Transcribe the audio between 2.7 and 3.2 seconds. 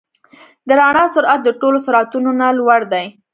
دی.